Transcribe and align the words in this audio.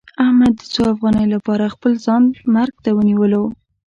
احمد 0.23 0.53
د 0.59 0.63
څو 0.73 0.81
افغانیو 0.93 1.33
لپاره 1.35 1.73
خپل 1.75 1.91
ځان 2.05 2.23
مرګ 2.55 2.75
ته 2.83 2.89
ونیولو. 2.93 3.43